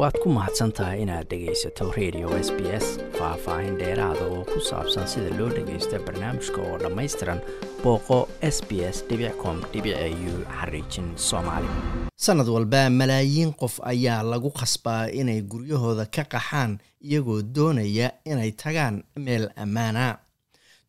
waad 0.00 0.16
ku 0.22 0.28
mahadsan 0.32 0.72
tahay 0.72 1.02
inaad 1.04 1.28
dhegaysato 1.30 1.92
radio 1.92 2.28
s 2.46 2.48
b 2.56 2.60
s 2.84 2.86
faah-faahin 3.18 3.76
dheeraada 3.80 4.24
oo 4.32 4.44
ku 4.52 4.58
saabsan 4.68 5.04
sida 5.12 5.28
loo 5.38 5.48
dhagaysto 5.56 5.96
barnaamijka 6.06 6.60
oo 6.68 6.76
dhammaystiran 6.82 7.40
booqo 7.84 8.18
s 8.54 8.56
b 8.68 8.80
s 8.94 9.04
com 9.42 9.56
u 9.60 10.32
xariijin 10.56 11.08
soomaali. 11.16 11.68
Sanad 12.16 12.48
walba 12.48 12.90
malaayiin 12.90 13.52
qof 13.60 13.80
ayaa 13.92 14.22
lagu 14.22 14.50
khasbaa 14.50 15.08
inay 15.20 15.40
guryahooda 15.42 16.06
ka 16.06 16.24
qaxaan 16.32 16.78
iyagoo 17.04 17.42
doonaya 17.42 18.08
inay 18.24 18.52
tagaan 18.52 19.04
meel 19.16 19.48
ammaana 19.56 20.18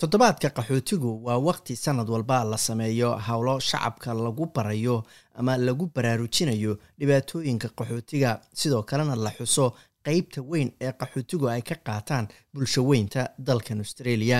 toddobaadka 0.01 0.49
qaxootigu 0.57 1.09
waa 1.25 1.37
waqti 1.47 1.75
sanad 1.75 2.09
walba 2.09 2.43
la 2.51 2.57
sameeyo 2.57 3.09
howlo 3.27 3.59
shacabka 3.59 4.13
lagu 4.13 4.45
barayo 4.55 5.03
ama 5.35 5.57
lagu 5.57 5.85
baraarujinayo 5.95 6.73
dhibaatooyinka 6.99 7.67
qaxootiga. 7.77 8.31
Sidoo 8.53 8.83
kalena 8.83 9.15
la 9.15 9.31
xuso 9.37 9.65
qeybta 10.05 10.41
weyn 10.41 10.71
ee 10.81 10.91
qaxootigu 11.01 11.45
ay 11.53 11.61
ka 11.61 11.75
qaataan 11.87 12.27
bulsho 12.53 12.81
weynta 12.89 13.29
dalkan 13.37 13.77
australia. 13.85 14.39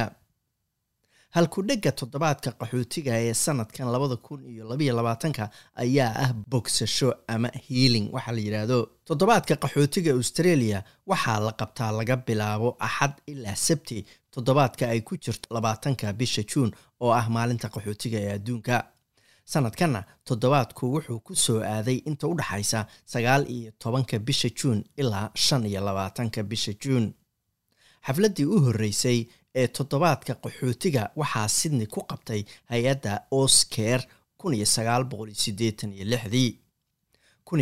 Halku-dhegga 1.35 1.91
toddobaadka 1.99 2.51
qaxootiga 2.61 3.13
ee 3.27 3.33
sanadkan 3.33 3.91
labada 3.91 4.15
kun 4.17 4.41
iyo 4.45 4.65
labaiyo 4.69 4.95
labaatanka 4.95 5.49
ayaa 5.75 6.11
ah 6.23 6.33
bogsasho 6.51 7.13
ama 7.27 7.49
hiiling 7.69 8.09
waxaa 8.13 8.33
la 8.35 8.41
yidhaahdo 8.45 8.79
toddobaadka 9.07 9.55
qaxootiga 9.63 10.11
australia 10.19 10.83
waxaa 11.07 11.39
la 11.45 11.51
qabtaa 11.59 11.91
laga 11.99 12.15
bilaabo 12.17 12.75
axad 12.79 13.13
ilaa 13.27 13.55
sabti 13.55 14.05
toddobaadka 14.33 14.83
ay 14.93 15.01
ku 15.07 15.13
jirto 15.23 15.47
labaatanka 15.55 16.13
bisha 16.13 16.43
juun 16.51 16.71
oo 17.03 17.11
ah 17.19 17.27
maalinta 17.29 17.67
qaxootiga 17.73 18.17
ee 18.19 18.33
adduunka. 18.37 18.75
Sanadkanna 19.51 20.01
toddobaadku 20.27 20.83
wuxuu 20.93 21.19
ku 21.25 21.35
soo 21.35 21.59
aaday 21.73 21.97
inta 22.09 22.27
u 22.27 22.35
dhaxaysa 22.39 22.79
sagaal 23.13 23.43
iyo 23.55 23.71
tobanka 23.79 24.19
bisha 24.19 24.49
juun 24.49 24.79
ilaa 25.01 25.27
shan 25.35 25.65
iyo 25.65 25.81
labaatanka 25.87 26.43
bisha 26.43 26.73
juun. 26.83 27.05
Xafladdii 28.05 28.45
u 28.45 28.59
horreysay 28.65 29.19
ee 29.55 29.67
toddobaadka 29.67 30.33
qaxootiga 30.43 31.03
waxaa 31.19 31.47
sydney 31.57 31.87
ku 31.93 31.99
qabtay 32.09 32.41
hay'adda 32.71 33.13
oscar 33.31 34.01
kun 34.39 34.53
iyo 34.53 34.65
sagaal 34.75 35.03
boqol 35.09 35.29
iyo 35.29 35.39
siddeetan 35.45 35.91
iyo 35.93 36.05
lixdii 36.11 36.49
kun 37.51 37.59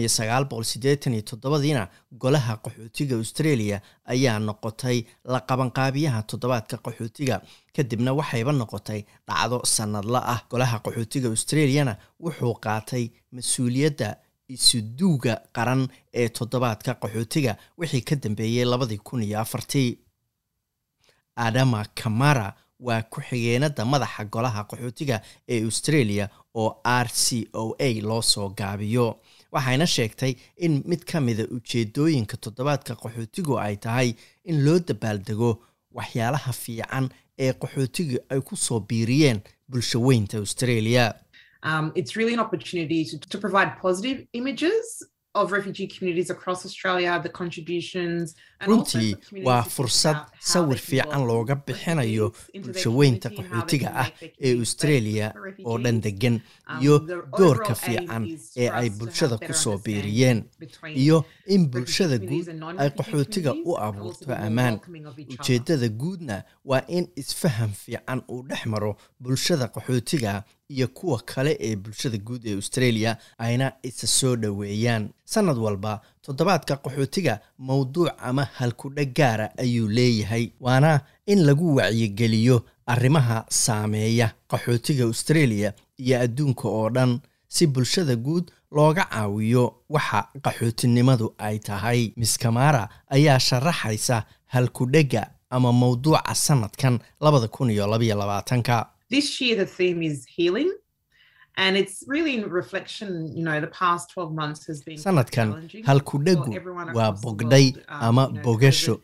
golaha 2.22 2.54
qaxootiga 2.64 3.16
australia 3.16 3.82
ayaa 4.14 4.40
noqotay 4.48 4.98
la 5.34 5.40
qabanqaabiyaha 5.50 6.20
toddobaadka 6.30 6.78
qaxootiga. 6.86 7.42
Kadibna 7.76 8.12
waxayba 8.20 8.52
noqotay 8.62 9.02
dhacdo 9.28 9.58
sanadla 9.76 10.20
ah. 10.34 10.40
Golaha 10.52 10.78
qaxootiga 10.86 11.28
australiana 11.34 11.94
wuxuu 12.24 12.54
qaatay 12.66 13.04
mas'uuliyadda 13.36 14.10
isuduuga 14.56 15.34
qaran 15.56 15.82
ee 16.14 16.30
toddobaadka 16.38 16.92
qaxootiga 17.02 17.58
wixii 17.80 18.02
ka 18.10 18.16
dambeeyey 18.16 18.66
labadii 18.66 18.98
kun 19.08 19.24
iyo 19.24 19.40
afartii. 19.40 20.00
Adama 21.36 21.86
kamara 21.96 22.54
waa 22.80 23.02
ku-xigeenada 23.12 23.86
madaxa 23.86 24.24
golaha 24.26 24.62
qaxootiga 24.70 25.22
ee 25.54 25.64
australia 25.66 26.30
oo 26.56 26.82
r 26.84 27.08
c 27.10 27.48
o 27.54 27.76
a 27.80 28.02
loo 28.02 28.22
soo 28.22 28.50
gaabiyo. 28.50 29.20
Waxayna 29.52 29.86
sheegtay 29.88 30.36
in 30.58 30.84
mid 30.86 31.06
ka 31.06 31.20
mida 31.22 31.44
ujeedooyinka 31.50 32.38
toddobaadka 32.38 32.96
qaxootigu 32.96 33.58
ay 33.60 33.76
tahay 33.78 34.14
in 34.46 34.64
loo 34.66 34.80
dabaaldego 34.80 35.60
waxyaalaha 35.94 36.54
fiican 36.54 37.10
ee 37.40 37.54
qaxootiga 37.54 38.20
ay 38.30 38.42
ku 38.42 38.56
soo 38.56 38.80
biiriyeen 38.80 39.42
bulsho 39.70 40.00
weynta 40.02 40.38
australia. 40.38 41.14
Um, 41.64 41.92
it's 41.96 42.16
really 42.16 42.34
an 42.34 42.40
opportunity 42.40 43.04
to, 43.06 43.18
to 43.20 43.38
provide 43.38 43.72
positive 43.82 44.26
images 44.34 45.04
of 45.36 45.52
refugee 45.52 45.88
communities 45.88 46.30
across 46.32 46.66
Australia, 46.66 47.20
the 47.24 47.30
contributions. 47.30 48.36
runtii 48.68 49.16
waa 49.44 49.64
fursad 49.64 50.18
sawir 50.40 50.78
fiican 50.78 51.24
looga 51.28 51.56
bixinayo 51.56 52.34
bulsho 52.64 52.92
weynta 52.96 53.30
qaxootiga 53.30 53.90
ah 53.96 54.10
ee 54.42 54.60
australia 54.60 55.34
oo 55.66 55.78
dhan 55.78 56.02
degan 56.02 56.40
iyo 56.82 57.00
doorka 57.40 57.76
fiican 57.76 58.24
ee 58.58 58.70
ay 58.70 58.90
bulshada 58.90 59.38
ku 59.38 59.54
soo 59.54 59.78
biiriyeen 59.78 60.44
iyo 60.96 61.24
in 61.48 61.68
bulshada 61.72 62.18
guud 62.18 62.48
ay 62.78 62.90
qaxootiga 62.90 63.54
u 63.66 63.78
abuurto 63.88 64.36
ammaan 64.36 64.80
ujeeddada 65.40 65.88
guudna 65.90 66.44
waa 66.66 66.84
in 66.88 67.08
isfaham 67.16 67.72
fiican 67.72 68.22
uu 68.32 68.44
dhex 68.44 68.66
maro 68.66 68.98
bulshada 69.20 69.66
qaxootiga 69.76 70.44
iyo 70.70 70.88
kuwa 70.88 71.20
kale 71.26 71.58
ee 71.60 71.76
bulshada 71.76 72.18
guud 72.18 72.46
ee 72.46 72.56
australia 72.56 73.18
ayna 73.38 73.72
isa 73.84 74.08
soo 74.08 74.36
dhoweeyaan. 74.36 75.10
Sanad 75.26 75.58
walba 75.58 76.02
toddobaadka 76.22 76.76
qaxootiga 76.78 77.40
mowduuc 77.60 78.10
ama 78.18 78.44
halkudheg 78.46 79.14
gaara 79.16 79.58
ayuu 79.58 79.88
leeyahay 79.88 80.50
waana 80.60 81.02
in 81.26 81.40
lagu 81.46 81.76
wacyigeliyo 81.76 82.66
arrimaha 82.86 83.46
saameeya 83.50 84.32
qaxootiga 84.48 85.04
australia 85.04 85.74
iyo 85.98 86.22
adduunka 86.22 86.68
oo 86.70 86.90
dhan 86.90 87.20
si 87.48 87.68
bulshada 87.68 88.16
guud 88.16 88.52
looga 88.72 89.04
caawiyo 89.10 89.76
waxa 89.90 90.28
qaxootinimadu 90.42 91.34
ay 91.38 91.60
tahay. 91.60 92.12
Miss 92.18 92.38
kamara 92.38 92.90
ayaa 93.10 93.40
sharaxaysa 93.40 94.24
halkudhegga 94.46 95.28
ama 95.50 95.72
mowduuca 95.74 96.36
sanadkan 96.36 97.00
labada 97.22 97.48
kun 97.48 97.70
iyo 97.72 97.88
labaiyo 97.88 98.16
labaatanka 98.18 98.90
This 99.10 99.42
year, 99.42 99.56
the 99.56 99.66
theme 99.66 100.02
is 100.12 100.26
healing. 100.38 100.72
And 101.58 101.76
it's 101.76 101.98
really 102.08 102.34
in 102.38 102.44
reflection, 102.50 103.10
you 103.38 103.44
know, 103.44 103.60
the 103.60 103.68
past 103.68 104.12
12 104.14 104.34
months 104.42 104.62
has 104.68 104.80
been 104.88 104.98
sanadkan 104.98 105.48
halkudhegu 105.88 106.52
waa 106.98 107.12
bogdhay 107.24 107.66
ama 107.90 108.28
bogasho 108.46 108.96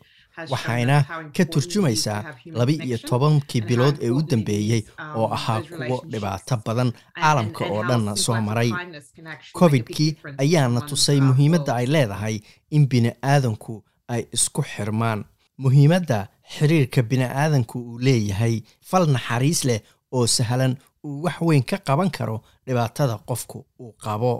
waxayna 0.52 0.96
ka 1.36 1.44
turjumaysaa 1.44 2.20
laba 2.58 2.72
iyo 2.72 2.98
tobankii 3.10 3.60
bilood 3.68 3.96
ee 4.02 4.10
u 4.10 4.22
dambeeyey 4.22 4.82
oo 5.16 5.28
ahaa 5.36 5.60
kuwo 5.60 5.96
dhibaato 6.12 6.56
badan 6.66 6.92
caalamka 7.20 7.64
oo 7.74 7.82
dhanna 7.88 8.16
soo 8.24 8.40
maray 8.48 8.70
covid-kii 9.58 10.10
ayaana 10.44 10.80
tusay 10.80 11.20
muhiimadda 11.20 11.72
ay 11.80 11.86
leedahay 11.86 12.36
in 12.70 12.86
bini-aadanku 12.92 13.74
ay 14.08 14.22
isku 14.36 14.62
xirmaan 14.72 15.24
muhiimadda 15.64 16.18
xiriirka 16.56 17.02
bini-aadanku 17.10 17.76
uu 17.88 17.98
leeyahay 18.08 18.54
fal 18.90 19.06
naxariis 19.16 19.64
leh 19.68 19.80
oo 20.12 20.26
sahlan 20.26 20.76
uu 21.04 21.22
wax 21.22 21.36
weyn 21.40 21.62
ka 21.64 21.78
qaban 21.78 22.10
karo 22.10 22.42
dhibaatada 22.66 23.18
qofku 23.28 23.64
uu 23.80 23.92
qabo. 23.92 24.32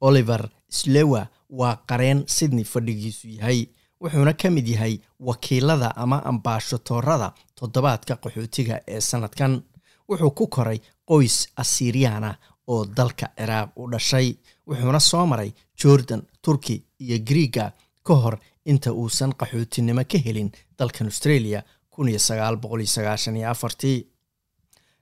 Oliver 0.00 0.48
slewa 0.68 1.26
waa 1.50 1.76
qareen 1.88 2.24
sydney 2.26 2.64
fadhigiisu 2.64 3.28
yahay 3.28 3.66
wuxuuna 4.00 4.32
ka 4.32 4.50
mid 4.50 4.68
yahay 4.68 4.98
wakiilada 5.20 5.96
ama 5.96 6.22
ambaashadoorada 6.24 7.32
toddobaadka 7.54 8.14
qaxootiga 8.16 8.80
ee 8.88 9.00
sanadkan. 9.00 9.62
Wuxuu 10.08 10.30
ku 10.30 10.46
koray 10.46 10.78
qoys 11.06 11.48
asiriyaana 11.56 12.34
oo 12.66 12.84
dalka 12.96 13.26
ciraaq 13.38 13.70
u 13.76 13.90
dhashay 13.90 14.34
wuxuuna 14.66 15.00
soo 15.00 15.26
maray 15.26 15.52
jordan 15.82 16.22
turki 16.42 16.84
iyo 17.00 17.18
griiga 17.18 17.72
ka 18.06 18.14
hor 18.14 18.38
inta 18.64 18.92
uusan 18.92 19.32
qaxootinimo 19.40 20.04
ka 20.04 20.18
helin 20.18 20.50
dalkan 20.78 21.06
australia 21.06 21.62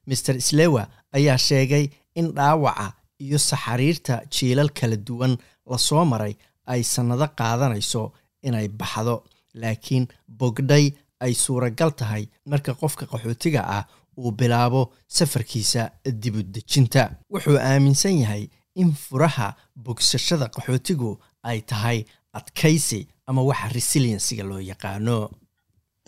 master 0.06 0.40
slewa 0.40 0.82
ayaa 1.16 1.38
sheegay 1.38 1.84
in 2.14 2.26
dhaawaca 2.36 2.92
iyo 3.24 3.38
saxariirta 3.38 4.14
jiilal 4.34 4.70
kala 4.78 4.96
duwan 4.96 5.36
la 5.70 5.78
soo 5.78 6.04
maray 6.04 6.34
ay 6.72 6.82
sannado 6.82 7.26
qaadanayso 7.38 8.12
inay 8.42 8.68
baxdo. 8.68 9.16
Laakiin 9.62 10.06
bogdhay 10.28 10.86
ay 11.24 11.32
suuragal 11.34 11.90
tahay 12.00 12.24
marka 12.50 12.74
qofka 12.80 13.04
qaxootiga 13.06 13.60
ah 13.76 13.84
uu 14.18 14.30
bilaabo 14.38 14.82
safarkiisa 15.16 15.82
dibudejinta. 16.22 17.02
Wuxuu 17.32 17.58
aaminsan 17.58 18.18
yahay 18.22 18.48
in 18.74 18.90
furaha 19.04 19.48
bogsashada 19.84 20.46
qaxootigu 20.54 21.10
ay 21.42 21.60
tahay 21.70 21.98
adkaysi 22.38 23.00
ama 23.26 23.42
waxa 23.42 23.68
resiliensiga 23.76 24.42
loo 24.50 24.60
yaqaano 24.70 25.30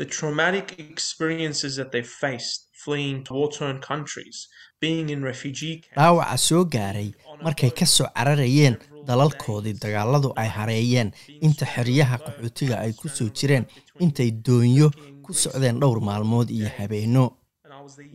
the 0.01 0.05
traumatic 0.05 0.67
experiences 0.79 1.77
that 1.77 1.91
they 1.95 2.03
faced 2.03 2.61
fleeing 2.85 3.19
to 3.25 3.33
war-torn 3.35 3.79
countries, 3.81 4.37
being 4.81 5.09
in 5.15 5.23
refugee 5.33 5.77
camps. 5.83 5.97
dhaawaca 5.99 6.37
soo 6.49 6.65
gaaray 6.75 7.09
markay 7.45 7.71
ka 7.79 7.87
soo 7.87 8.07
cararayeen 8.17 8.77
dalalkoodii 9.09 9.75
dagaaladu 9.85 10.29
ay 10.43 10.49
hareeyeen 10.59 11.09
inta 11.47 11.65
xeryaha 11.75 12.17
qaxootiga 12.27 12.77
ay 12.85 12.93
ku 13.01 13.09
soo 13.17 13.29
jireen 13.39 13.65
intay 14.05 14.31
doonyo 14.47 14.89
ku 15.25 15.33
socdeen 15.43 15.81
dhowr 15.81 16.01
maalmood 16.09 16.49
iyo 16.57 16.69
habeenno. 16.79 17.25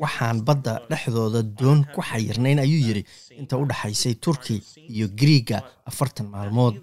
Waxaan 0.04 0.38
badda 0.48 0.74
dhexdooda 0.90 1.42
doon 1.60 1.80
ku 1.94 2.00
xayirnayn 2.10 2.60
ayuu 2.66 2.82
yidhi 2.88 3.04
inta 3.42 3.58
u 3.62 3.66
dhaxaysay 3.72 4.16
turki 4.24 4.58
iyo 4.96 5.08
griiga 5.20 5.58
afartan 5.90 6.28
maalmood. 6.34 6.76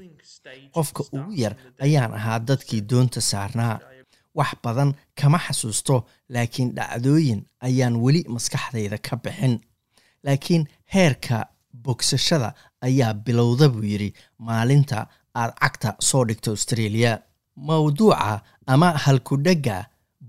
qofka 0.75 1.03
ugu 1.17 1.33
yar 1.43 1.55
ayaan 1.85 2.13
ahaa 2.19 2.39
dadkii 2.49 2.81
doonta 2.91 3.21
saarnaa 3.31 3.75
wax 4.39 4.51
badan 4.65 4.91
kama 5.21 5.39
xasuusto 5.45 5.97
laakiin 6.35 6.71
dhacdooyin 6.77 7.41
ayaan 7.67 7.97
weli 8.05 8.23
maskaxdayda 8.35 8.99
ka 9.07 9.17
bixin. 9.25 9.55
Laakiin 10.25 10.65
heerka 10.95 11.47
bogsashada 11.85 12.55
ayaa 12.87 13.15
bilowda 13.15 13.69
buu 13.69 13.83
yidhi. 13.93 14.11
Maalinta 14.39 15.07
aad 15.35 15.53
cagta 15.61 15.95
soo 16.09 16.25
dhigto 16.29 16.51
australia 16.51 17.13
mawduuca 17.57 18.41
ama 18.67 18.89
halkudhegga 19.05 19.77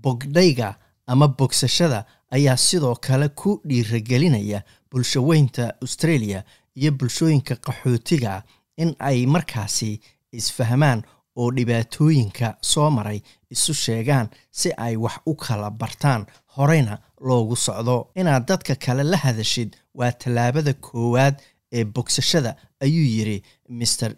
bogdhayga 0.02 0.74
ama 1.06 1.28
bogsashada 1.28 2.04
ayaa 2.30 2.56
sidoo 2.56 2.94
kale 3.06 3.28
ku 3.28 3.60
dhiiragelinaya 3.68 4.62
bulshaweynta 4.90 5.74
australia 5.82 6.44
iyo 6.74 6.90
bulshooyinka 6.92 7.54
qaxootiga 7.64 8.42
in 8.76 8.94
ay 8.98 9.26
markaasi 9.26 10.00
isfahmaan 10.32 11.02
oo 11.40 11.48
dhibaatooyinka 11.56 12.46
soo 12.72 12.88
maray 12.96 13.20
isu 13.54 13.72
sheegaan 13.84 14.26
si 14.58 14.68
ay 14.86 14.94
wax 15.04 15.16
u 15.30 15.34
kala 15.44 15.68
bartaan 15.80 16.22
horeyna 16.56 16.94
loogu 17.28 17.56
socdo. 17.66 17.96
Inaad 18.20 18.44
dadka 18.50 18.74
kale 18.84 19.02
la 19.12 19.16
hadashid 19.24 19.70
waa 19.98 20.12
tallaabada 20.20 20.72
koowaad 20.86 21.34
ee 21.78 21.84
bogsashada 21.94 22.52
ayuu 22.84 23.06
yidhi 23.16 23.38
mr 23.80 24.10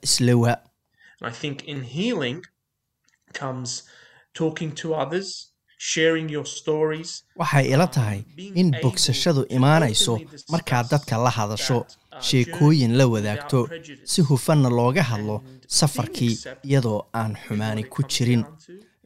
stories, 6.46 7.25
waxay 7.40 7.64
ila 7.72 7.86
tahay 7.96 8.20
in 8.60 8.68
bogsashadu 8.82 9.42
imaanayso 9.56 10.14
markaad 10.52 10.86
dadka 10.92 11.14
la 11.25 11.30
hadasho 11.38 11.78
sheekooyin 12.20 12.93
la 12.97 13.06
wadaagto 13.06 13.69
si 14.05 14.20
hufanna 14.23 14.69
looga 14.70 15.03
hadlo 15.03 15.43
safarkii 15.69 16.38
iyadoo 16.69 17.00
aan 17.14 17.32
xumaani 17.44 17.85
ku 17.85 18.03
jirin. 18.03 18.44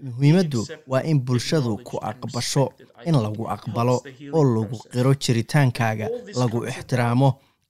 Muhiimaddu 0.02 0.66
waa 0.86 1.02
in 1.02 1.20
bulshadu 1.20 1.78
ku 1.88 1.96
aqbasho 2.10 2.72
in 3.08 3.14
lagu 3.24 3.48
aqbalo 3.54 3.96
oo 4.32 4.44
lagu 4.56 4.76
qiro 4.92 5.14
jiritaankaaga 5.14 6.06
lagu 6.40 6.66
ixtiraamo 6.70 7.28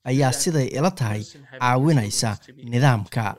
ayaa 0.09 0.31
siday 0.33 0.67
ila 0.77 0.91
tahay 0.91 1.23
caawinaysa 1.59 2.37
nidaamka 2.71 3.35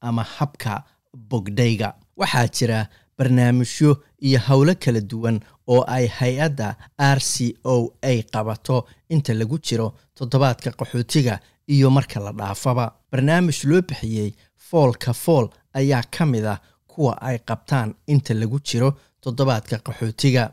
ama 0.00 0.22
habka 0.22 0.84
bogdhayga 1.30 1.94
waxaa 2.16 2.48
jira 2.56 2.78
barnaamijyo 3.18 4.02
iyo 4.20 4.38
howlo 4.48 4.74
kala 4.74 5.00
duwan 5.00 5.40
oo 5.68 5.82
ay 5.88 6.06
hay'adda 6.06 6.76
r 6.98 7.20
c 7.20 7.54
o 7.64 7.92
a 8.02 8.22
qabato 8.32 8.86
inta 9.08 9.34
lagu 9.34 9.58
jiro 9.58 9.94
toddobaadka 10.14 10.70
qaxootiga 10.78 11.40
iyo 11.68 11.90
marka 11.90 12.20
la 12.20 12.32
dhaafaba. 12.32 12.92
Barnaamij 13.10 13.64
loo 13.64 13.82
bixiyey 13.82 14.34
foolka 14.56 15.12
fool 15.12 15.48
ayaa 15.74 16.02
ka 16.10 16.26
mid 16.26 16.44
ah 16.44 16.60
kuwa 16.86 17.18
ay 17.20 17.38
qabtaan 17.38 17.94
inta 18.06 18.34
lagu 18.34 18.58
jiro 18.60 18.90
toddobaadka 19.20 19.76
qaxootiga 19.78 20.52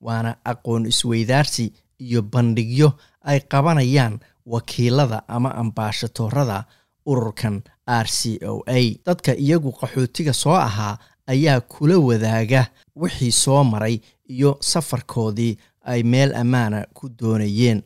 waana 0.00 0.36
aqoon 0.44 0.86
isweydaarsi 0.86 1.72
iyo 1.98 2.22
bandhigyo 2.22 2.92
ay 3.24 3.40
qabanayaan 3.40 4.18
wakiilada 4.46 5.22
ama 5.28 5.50
ambaashadoorada 5.54 6.64
ururkan 7.06 7.62
r 7.86 8.06
c 8.08 8.38
o 8.46 8.62
a. 8.66 8.78
Dadka 9.06 9.32
iyagu 9.34 9.70
qaxootiga 9.72 10.32
soo 10.32 10.54
ahaa 10.54 10.98
ayaa 11.32 11.60
kula 11.72 11.96
wadaaga 12.08 12.62
wixii 13.02 13.32
soo 13.32 13.64
maray 13.64 13.96
iyo 14.34 14.50
safarkoodii 14.60 15.56
ay 15.92 16.02
meel 16.02 16.34
ammaana 16.42 16.86
ku 16.94 17.08
doonayeen. 17.18 17.82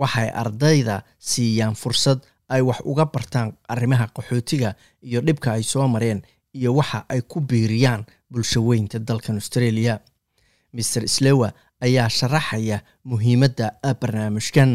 Waxay 0.00 0.28
ardayda 0.42 1.02
siiyaan 1.18 1.74
fursad 1.74 2.18
ay 2.48 2.60
wax 2.68 2.80
uga 2.84 3.04
bartaan 3.14 3.52
arrimaha 3.68 4.06
qaxootiga 4.16 4.74
iyo 5.02 5.20
dhibka 5.26 5.52
ay 5.52 5.62
soo 5.62 5.88
mareen 5.88 6.22
iyo 6.58 6.74
waxa 6.78 7.04
ay 7.08 7.20
ku 7.30 7.40
biiriyaan 7.40 8.04
bulshaweynta 8.30 8.98
dalkan 8.98 9.36
australia. 9.40 10.00
Mr 10.72 11.08
slewa 11.08 11.52
ayaa 11.80 12.08
sharaxaya 12.08 12.78
muhiimadda 13.04 13.66
barnaamijkan 14.00 14.70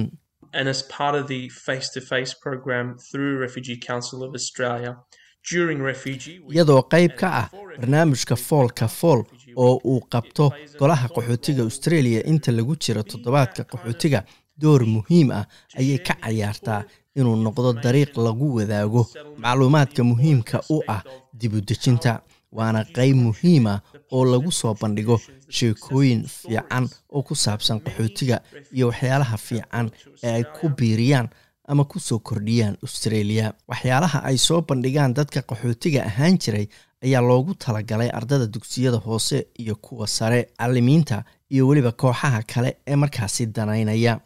iyadoo 6.53 6.81
qayb 6.93 7.11
ka 7.19 7.27
ah 7.41 7.47
barnaamijka 7.79 8.35
foolka 8.35 8.87
fool 8.87 9.23
oo 9.55 9.75
uu 9.91 10.01
qabto 10.11 10.45
golaha 10.79 11.07
qaxootiga 11.15 11.61
australia 11.63 12.19
inta 12.31 12.51
lagu 12.51 12.75
jiro 12.83 13.03
toddobaadka 13.03 13.63
qaxootiga 13.71 14.23
door 14.61 14.81
muhiim 14.85 15.31
ah 15.31 15.45
ayay 15.79 15.97
ka 16.07 16.13
cayaartaa 16.23 16.81
inuu 17.15 17.35
noqdo 17.35 17.73
dariiq 17.83 18.17
lagu 18.17 18.55
wadaago 18.55 19.01
macluumaadka 19.37 20.01
muhiimka 20.03 20.57
u 20.75 20.77
ah 20.87 21.01
dib 21.39 21.53
u 21.53 21.61
dejinta 21.61 22.21
waana 22.57 22.81
qayb 22.95 23.15
muhiim 23.27 23.67
ah 23.67 23.79
oo 24.11 24.25
lagu 24.33 24.51
soo 24.51 24.73
bandhigo 24.81 25.17
sheekooyin 25.49 26.21
fiican 26.27 26.85
oo 27.15 27.21
ku 27.27 27.35
saabsan 27.35 27.79
qaxootiga 27.85 28.37
iyo 28.75 28.87
waxyaalaha 28.87 29.37
fiican 29.37 29.87
ee 30.23 30.33
ay 30.37 30.43
ku 30.43 30.69
biiriyaan 30.77 31.27
ama 31.68 31.83
ku 31.86 32.00
soo 32.00 32.19
kordhiyaan 32.19 32.77
australia. 32.83 33.54
Waxyaalaha 33.69 34.19
ay 34.30 34.38
soo 34.38 34.62
bandhigaan 34.62 35.13
dadka 35.13 35.42
qaxootiga 35.50 36.01
ahaan 36.10 36.38
jiray 36.44 36.68
ayaa 37.06 37.21
loogu 37.21 37.54
talagalay 37.56 38.10
ardada 38.19 38.48
dugsiyada 38.48 38.98
hoose 38.98 39.48
iyo 39.60 39.75
kuwa 39.75 40.07
sare 40.07 40.39
calimiinta 40.60 41.24
iyo 41.50 41.68
weliba 41.68 41.92
kooxaha 41.92 42.42
kale 42.44 42.77
ee 42.88 42.95
markaasi 42.95 43.45
danaynaya. 43.45 44.19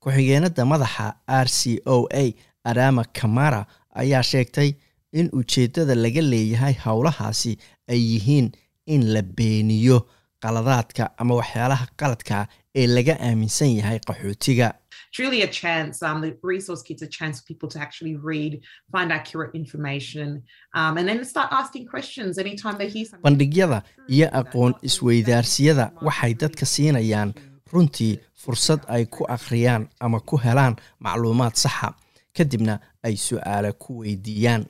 Ku-xigeenada 0.00 0.64
madaxa 0.64 1.06
r 1.26 1.48
c 1.48 1.80
o 1.86 2.06
a 2.12 2.24
adama 2.64 3.04
kamara 3.04 3.66
ayaa 3.94 4.22
sheegtay 4.22 4.72
in 5.12 5.28
ujeeddada 5.32 5.94
laga 5.94 6.20
leeyahay 6.32 6.74
howlahaasi 6.84 7.58
ay 7.88 8.00
yihiin 8.12 8.52
in 8.86 9.02
la 9.14 9.22
beeniyo 9.22 9.98
qaladaadka 10.42 11.10
ama 11.18 11.34
waxyaalaha 11.40 11.86
qaladka 12.00 12.46
ee 12.74 12.86
laga 12.86 13.14
aaminsan 13.20 13.70
yahay 13.78 13.98
qaxootiga 14.08 14.74
It's 15.10 15.18
really 15.18 15.42
a 15.42 15.48
chance. 15.62 16.02
Um, 16.02 16.20
the 16.20 16.36
resource 16.42 16.82
gives 16.88 17.02
a 17.02 17.06
chance 17.18 17.40
for 17.40 17.46
people 17.52 17.68
to 17.74 17.78
actually 17.80 18.16
read, 18.30 18.60
find 18.92 19.10
accurate 19.12 19.52
information, 19.54 20.42
um, 20.74 20.98
and 20.98 21.08
then 21.08 21.24
start 21.24 21.48
asking 21.50 21.86
questions 21.86 22.38
anytime 22.38 22.76
they 22.78 22.88
hear 22.88 23.04
something. 23.06 23.22
bandhigyada 23.24 23.82
iyo 24.08 24.28
aqoon 24.40 24.74
isweydaarsiyada 24.82 25.92
waxay 26.02 26.34
dadka 26.34 26.66
siinayaan 26.66 27.34
runtii 27.72 28.18
fursad 28.34 28.80
ay 28.88 29.04
ku 29.04 29.24
akhriyaan 29.28 29.88
ama 30.00 30.20
ku 30.20 30.36
helaan 30.36 30.76
macluumaad 31.00 31.54
saxa 31.56 31.94
kadibna 32.36 32.78
ay 33.04 33.16
su'aale 33.16 33.72
ku 33.78 33.98
weydiiyaan 34.00 34.66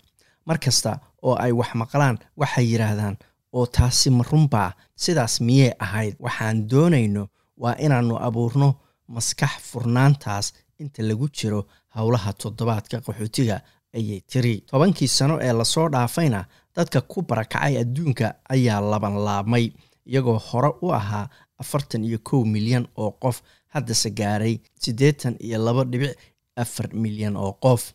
mar 0.47 0.59
kasta 0.59 0.99
oo 1.23 1.35
ay 1.35 1.53
wax 1.53 1.75
maqlaan 1.75 2.19
waxay 2.37 2.65
yidhaahdaan 2.73 3.17
oo 3.53 3.67
taasi 3.67 4.11
ma 4.11 4.25
runbaa 4.33 4.73
sidaas 4.97 5.41
miyey 5.41 5.73
ahayd 5.79 6.15
waxaan 6.19 6.69
doonayno 6.71 7.29
waa 7.63 7.75
inaannu 7.85 8.17
abuurno 8.29 8.69
maskax 9.09 9.53
furnaantaas 9.71 10.47
inta 10.83 11.03
lagu 11.03 11.29
jiro 11.39 11.61
howlaha 11.97 12.33
toddobaadka 12.33 12.97
qaxootiga 13.07 13.57
ayay 13.97 14.21
tiri. 14.31 14.55
Tobankii 14.71 15.09
sano 15.09 15.39
ee 15.43 15.53
la 15.53 15.65
soo 15.65 15.89
dhaafayna 15.89 16.45
dadka 16.77 17.01
ku 17.01 17.23
barakacay 17.23 17.75
adduunka 17.83 18.27
ayaa 18.55 18.81
laban 18.81 19.15
laabmay 19.27 19.65
iyagoo 20.07 20.39
hore 20.39 20.71
u 20.83 20.93
ahaa 20.93 21.29
afartan 21.59 22.05
iyo 22.05 22.19
kow 22.19 22.45
milyan 22.45 22.87
oo 22.97 23.11
qof 23.23 23.43
haddase 23.75 24.11
gaaray 24.11 24.55
siddeetan 24.83 25.35
iyo 25.41 25.59
laba 25.65 25.85
dhibic 25.85 26.15
afar 26.57 26.87
milyan 26.95 27.37
oo 27.37 27.53
qof. 27.53 27.93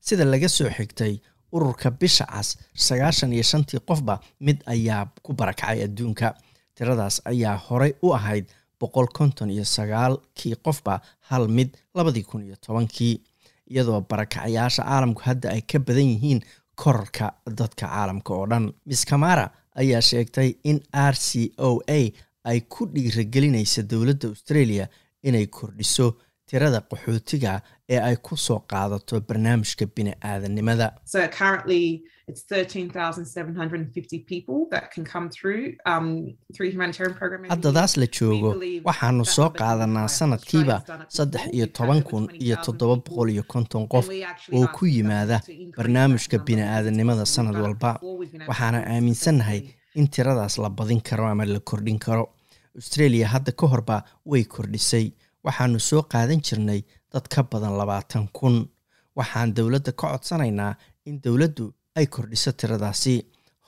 Sida 0.00 0.24
laga 0.24 0.48
soo 0.48 0.70
xigtay 0.76 1.14
ururka 1.52 1.90
bisha 1.90 2.24
cas 2.26 2.48
sagaashan 2.74 3.32
iyo 3.32 3.42
shantii 3.42 3.80
qofba 3.88 4.20
mid 4.40 4.58
ayaa 4.66 5.06
ku 5.22 5.32
barakacay 5.32 5.82
adduunka. 5.84 6.34
Tiradaas 6.74 7.16
ayaa 7.24 7.56
horey 7.66 7.92
u 8.02 8.12
ahayd 8.14 8.46
boqol 8.80 9.06
konton 9.18 9.50
iyo 9.50 9.64
sagaalkii 9.64 10.54
qofba 10.64 11.00
hal 11.28 11.48
mid 11.48 11.70
labadii 11.94 12.22
kun 12.30 12.42
iyo 12.42 12.56
tobankii 12.66 13.14
iyadoo 13.70 14.00
barakacayaasha 14.10 14.82
caalamku 14.82 15.20
hadda 15.28 15.50
ay 15.54 15.60
ka 15.70 15.78
badan 15.78 16.08
yihiin 16.14 16.40
korarka 16.74 17.32
dadka 17.46 17.86
caalamka 17.86 18.34
oo 18.34 18.46
dhan. 18.46 18.72
Miss 18.86 19.04
kamara 19.04 19.50
ayaa 19.74 20.00
sheegtay 20.00 20.54
in 20.64 20.80
r 20.92 21.14
c 21.16 21.52
o 21.58 21.80
a 21.86 22.00
ay 22.44 22.60
ku 22.60 22.86
dhiiragelinaysa 22.94 23.82
dowladda 23.90 24.28
australia 24.28 24.88
inay 25.22 25.46
kordhiso 25.46 26.06
tirada 26.50 26.80
qaxootiga 26.90 27.52
ee 27.94 28.00
ay 28.08 28.16
ku 28.26 28.36
soo 28.46 28.60
qaadato 28.72 29.20
barnaamijka 29.28 29.84
bini-aadanimada. 29.96 30.86
So 31.04 31.18
currently, 31.40 31.84
it's 32.30 32.42
13,750 32.52 34.18
people 34.32 34.66
that 34.72 34.90
can 34.94 35.04
come 35.14 35.28
through 35.36 35.62
um, 35.92 36.08
haddadaas 37.52 37.96
la 38.00 38.06
joogo 38.18 38.50
waxaanu 38.88 39.24
soo 39.36 39.48
qaadanaa 39.60 40.08
sanadkiiba 40.18 40.76
saddex 41.16 41.42
iyo 41.56 41.66
toban 41.66 42.02
kun 42.02 42.24
iyo 42.44 42.56
toddoba 42.66 42.96
boqol 43.06 43.28
iyo 43.34 43.42
konton 43.52 43.88
qof 43.88 44.06
oo 44.58 44.66
ku 44.76 44.86
yimaada 44.86 45.40
barnaamijka 45.76 46.38
bini-aadanimada 46.46 47.24
sanad 47.26 47.56
walba. 47.64 47.90
waxaana 48.50 48.78
aaminsannahay 48.94 49.60
in 49.94 50.06
tiradaas 50.08 50.58
la 50.58 50.68
badin 50.70 51.00
karo 51.00 51.26
ama 51.26 51.44
la 51.44 51.60
kordhin 51.60 51.98
karo. 51.98 52.24
Australia 52.76 53.26
hadda 53.34 53.52
ka 53.60 53.66
horba 53.66 53.96
way 54.26 54.44
kordhisay 54.44 55.06
waxaanu 55.44 55.78
soo 55.80 56.02
qaadan 56.02 56.40
jirnay 56.46 56.80
dad 57.12 57.28
ka 57.28 57.42
badan 57.42 57.76
labaatan 57.78 58.28
kun. 58.32 58.56
Waxaan 59.16 59.54
dowladda 59.56 59.92
ka 59.92 60.06
codsanaynaa 60.12 60.74
in 61.06 61.20
dowladdu 61.24 61.72
ay 61.96 62.06
kordhiso 62.06 62.52
tiradaasi. 62.52 63.14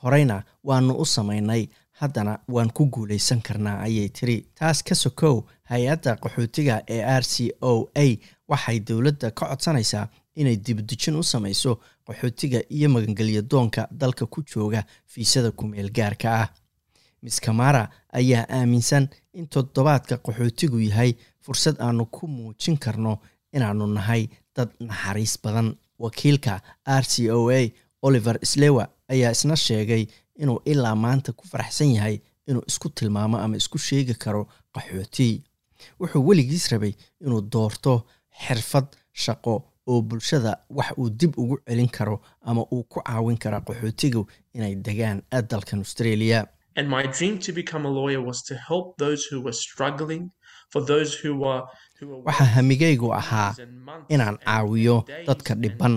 Horeyna 0.02 0.42
waanu 0.64 0.94
u 1.02 1.04
samaynay. 1.04 1.68
Haddana 2.00 2.38
waan 2.48 2.70
ku 2.72 2.86
guulaysan 2.86 3.42
karnaa 3.42 3.82
ayay 3.84 4.08
tiri 4.08 4.36
taas 4.58 4.82
ka 4.82 4.94
sokow 4.94 5.42
hay'adda 5.70 6.16
qaxootiga 6.22 6.82
ee 6.88 7.02
r 7.20 7.24
c 7.24 7.52
o 7.60 7.90
a 7.94 8.06
waxay 8.48 8.80
dowladda 8.80 9.30
ka 9.30 9.46
codsanaysaa 9.50 10.08
inay 10.40 10.56
dibudejin 10.56 11.16
u 11.20 11.22
samayso 11.22 11.72
qaxootiga 12.06 12.60
iyo 12.70 12.88
magangelya 12.88 13.42
doonka 13.42 13.88
dalka 13.90 14.24
ku 14.26 14.40
jooga 14.42 14.80
fiisada 15.06 15.50
kumeel 15.50 15.90
gaarka 15.92 16.28
ah. 16.42 16.48
Miss 17.22 17.40
kamara 17.40 17.90
ayaa 18.12 18.46
aaminsan 18.48 19.08
in 19.34 19.46
toddobaadka 19.46 20.16
qaxootigu 20.24 20.80
yahay 20.80 21.12
fursad 21.44 21.76
aanu 21.86 22.04
ku 22.06 22.26
muujin 22.36 22.76
karno 22.84 23.12
inaanu 23.56 23.86
nahay 23.86 24.22
dad 24.56 24.68
naxariis 24.80 25.34
badan. 25.44 25.68
Wakiilka 26.04 26.54
r 26.86 27.04
c 27.12 27.30
o 27.30 27.50
a 27.50 27.60
oliver 28.02 28.36
slewa 28.42 28.84
ayaa 29.12 29.30
isna 29.36 29.56
sheegay 29.56 30.06
inuu 30.42 30.60
ilaa 30.64 30.94
maanta 31.04 31.32
ku 31.32 31.44
faraxsan 31.50 31.90
yahay 31.96 32.16
inuu 32.48 32.62
isku 32.70 32.88
tilmaamo 32.88 33.36
ama 33.44 33.56
isku 33.60 33.78
sheegi 33.78 34.14
karo 34.24 34.42
qaxooti 34.74 35.28
wuxuu 36.00 36.22
weligiis 36.28 36.66
rabay 36.72 36.92
inuu 37.24 37.40
doorto 37.52 37.92
xirfad 38.44 38.86
shaqo 39.12 39.54
oo 39.90 40.00
bulshada 40.08 40.52
wax 40.76 40.90
uu 41.00 41.10
dib 41.10 41.32
ugu 41.42 41.56
celin 41.66 41.88
karo 41.96 42.16
ama 42.48 42.62
uu 42.72 42.82
ku 42.92 42.98
caawin 43.04 43.36
kara 43.42 43.58
qaxootigu 43.66 44.22
inay 44.56 44.74
degaan 44.86 45.18
dalkan 45.50 45.78
australia 45.84 46.38
Waxaa 52.26 52.44
hamigaygu 52.56 53.08
ahaa 53.20 53.54
inaan 54.14 54.36
caawiyo 54.44 54.96
dadka 55.28 55.54
dhiban 55.62 55.94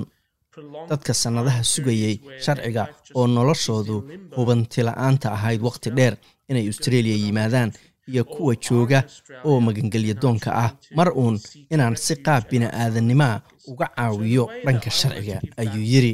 prolonged 0.53 0.89
dadka 0.91 1.13
sannadaha 1.21 1.61
sugayay 1.73 2.15
sharciga 2.45 2.83
oo 3.17 3.27
noloshoodu 3.35 3.95
hubantila'aanta 4.35 5.27
ahayd 5.37 5.61
waqti 5.67 5.89
dheer 5.97 6.13
inay 6.49 6.65
australia 6.71 7.15
yimaadaan 7.23 7.71
iyo 8.11 8.23
kuwa 8.33 8.53
jooga 8.65 8.99
oo 9.47 9.59
magangelya 9.65 10.13
doonka 10.21 10.49
ah. 10.63 10.69
mar 10.97 11.09
uun 11.21 11.35
inaan 11.73 11.95
si 12.05 12.13
qaab 12.25 12.43
bini'aadannimoa 12.51 13.41
uga 13.71 13.87
caawiyo 13.95 14.43
dhanka 14.65 14.89
sharciga 14.99 15.37
ayuu 15.61 15.85
yidhi 15.93 16.13